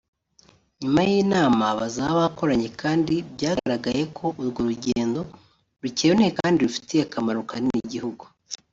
nyuma 0.81 1.01
y'inama 1.09 1.65
bazaba 1.79 2.15
bakoranye 2.25 2.69
kandi 2.81 3.13
byagaragaye 3.33 4.03
ko 4.17 4.25
urwo 4.41 4.59
rugendo 4.69 5.19
rukenewe 5.83 6.31
kandi 6.39 6.57
ko 6.59 6.63
rufitiye 6.67 7.01
akamaro 7.05 7.39
kanini 7.49 7.79
igihugu 7.87 8.23